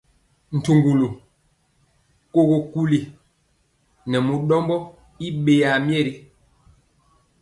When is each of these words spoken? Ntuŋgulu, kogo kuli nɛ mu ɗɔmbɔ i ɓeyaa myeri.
Ntuŋgulu, 0.55 1.07
kogo 2.33 2.57
kuli 2.71 2.99
nɛ 4.09 4.17
mu 4.25 4.33
ɗɔmbɔ 4.47 4.75
i 5.25 5.27
ɓeyaa 5.43 5.77
myeri. 5.85 6.13